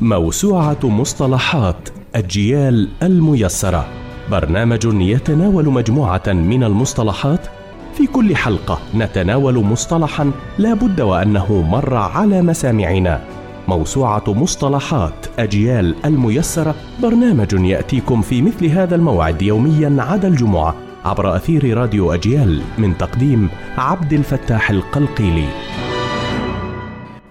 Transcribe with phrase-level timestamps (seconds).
[0.00, 3.86] موسوعة مصطلحات الجيال الميسرة.
[4.30, 7.46] برنامج يتناول مجموعة من المصطلحات.
[7.94, 13.24] في كل حلقة نتناول مصطلحا لا بد وأنه مر على مسامعنا.
[13.68, 16.74] موسوعة مصطلحات أجيال الميسرة.
[17.02, 20.74] برنامج يأتيكم في مثل هذا الموعد يوميا عدا الجمعة
[21.04, 25.48] عبر أثير راديو أجيال من تقديم عبد الفتاح القلقيلي.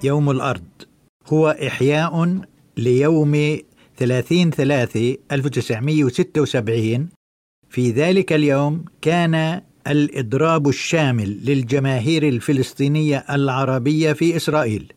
[0.04, 0.62] يوم الأرض.
[1.34, 2.38] هو إحياء
[2.78, 3.58] ليوم
[3.98, 7.10] 30 3 1976
[7.70, 14.94] في ذلك اليوم كان الإضراب الشامل للجماهير الفلسطينية العربية في إسرائيل.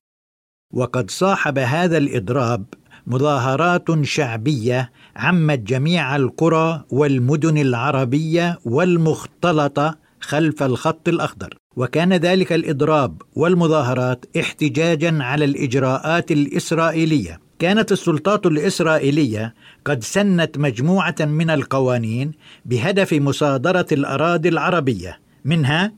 [0.75, 2.65] وقد صاحب هذا الإضراب
[3.07, 11.57] مظاهرات شعبية عمت جميع القرى والمدن العربية والمختلطة خلف الخط الأخضر.
[11.77, 17.50] وكان ذلك الإضراب والمظاهرات احتجاجا على الإجراءات الإسرائيلية.
[17.61, 22.33] كانت السلطات الإسرائيلية قد سنت مجموعة من القوانين
[22.65, 25.93] بهدف مصادرة الأراضي العربية منها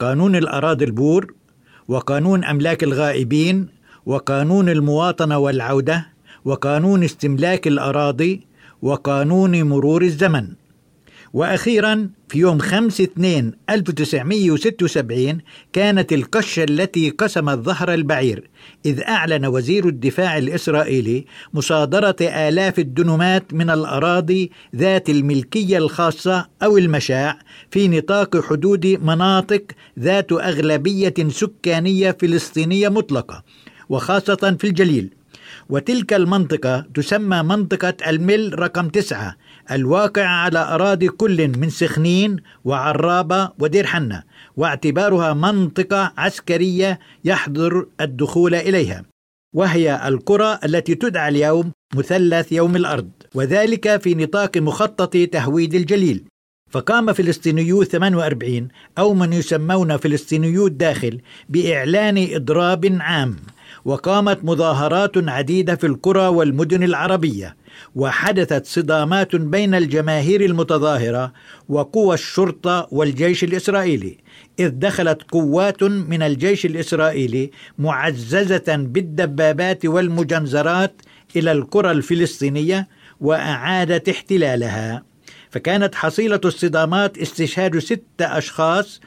[0.00, 1.34] قانون الأراضي البور
[1.88, 3.68] وقانون أملاك الغائبين
[4.06, 6.06] وقانون المواطنة والعودة
[6.44, 8.46] وقانون استملاك الأراضي
[8.82, 10.59] وقانون مرور الزمن.
[11.32, 15.38] وأخيرا في يوم 5 2 1976
[15.72, 18.50] كانت القشة التي قسمت ظهر البعير
[18.86, 27.38] إذ أعلن وزير الدفاع الإسرائيلي مصادرة آلاف الدنمات من الأراضي ذات الملكية الخاصة أو المشاع
[27.70, 29.62] في نطاق حدود مناطق
[29.98, 33.44] ذات أغلبية سكانية فلسطينية مطلقة
[33.88, 35.19] وخاصة في الجليل.
[35.70, 39.36] وتلك المنطقة تسمى منطقة المل رقم تسعة
[39.70, 44.22] الواقع على أراضي كل من سخنين وعرابة ودير حنة
[44.56, 49.04] واعتبارها منطقة عسكرية يحظر الدخول إليها
[49.54, 56.24] وهي القرى التي تدعى اليوم مثلث يوم الأرض وذلك في نطاق مخطط تهويد الجليل.
[56.70, 63.36] فقام فلسطينيو 48 أو من يسمون فلسطينيو الداخل بإعلان إضراب عام.
[63.84, 67.56] وقامت مظاهرات عديدة في القرى والمدن العربية
[67.94, 71.32] وحدثت صدامات بين الجماهير المتظاهرة
[71.68, 74.18] وقوى الشرطة والجيش الإسرائيلي
[74.58, 81.02] إذ دخلت قوات من الجيش الإسرائيلي معززة بالدبابات والمجنزرات
[81.36, 82.88] إلى القرى الفلسطينية
[83.20, 85.02] وأعادت احتلالها.
[85.50, 87.98] فكانت حصيلة الصدامات استشهاد ستة
[88.38, 89.00] أشخاص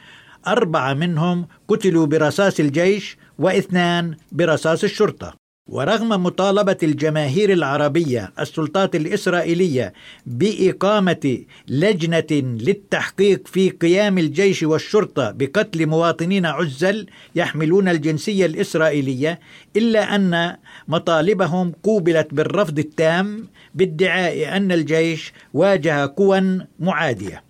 [0.46, 5.44] أربعة منهم قتلوا برصاص الجيش واثنان برصاص الشرطة.
[5.68, 9.92] ورغم مطالبة الجماهير العربية السلطات الإسرائيلية
[10.26, 19.40] بإقامة لجنة للتحقيق في قيام الجيش والشرطة بقتل مواطنين عزل يحملون الجنسية الإسرائيلية
[19.76, 20.56] إلا أن
[20.88, 27.42] مطالبهم قوبلت بالرفض التام بادعاء أن الجيش واجه قوى معادية.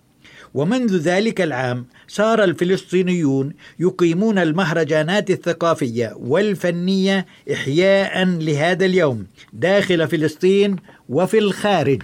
[0.55, 10.75] ومنذ ذلك العام صار الفلسطينيون يقيمون المهرجانات الثقافية والفنية احياء لهذا اليوم داخل فلسطين
[11.09, 12.01] وفي الخارج.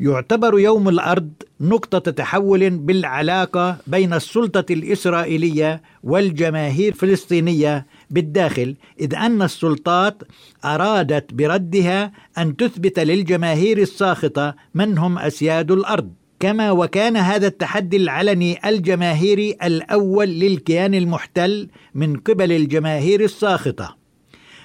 [0.00, 1.30] يعتبر يوم الأرض
[1.60, 10.22] نقطة تحول بالعلاقة بين السلطة الإسرائيلية والجماهير الفلسطينية بالداخل إذ أن السلطات
[10.64, 16.23] أرادت بردها أن تثبت للجماهير الساخطة من هم أسياد الأرض.
[16.40, 23.96] كما وكان هذا التحدي العلني الجماهيري الأول للكيان المحتل من قبل الجماهير الساخطة.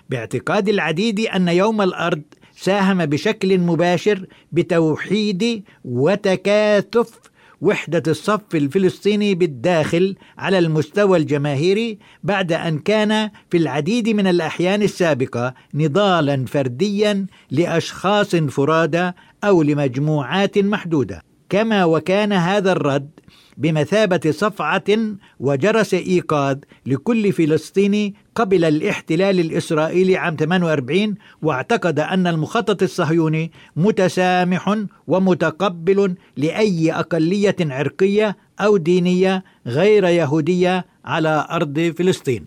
[0.09, 2.21] باعتقاد العديد أن يوم الأرض
[2.55, 7.19] ساهم بشكل مباشر بتوحيد وتكاثف
[7.61, 15.53] وحدة الصف الفلسطيني بالداخل على المستوى الجماهيري بعد أن كان في العديد من الأحيان السابقة
[15.73, 19.11] نضالا فرديا لأشخاص فرادى
[19.43, 21.28] أو لمجموعات محدودة.
[21.49, 23.09] كما وكان هذا الرد
[23.57, 24.83] بمثابة صفعة
[25.39, 36.15] وجرس إيقاظ لكل فلسطيني قبل الاحتلال الإسرائيلي عام 48 واعتقد أن المخطط الصهيوني متسامح ومتقبل
[36.37, 42.45] لأي أقلية عرقية أو دينية غير يهودية على أرض فلسطين.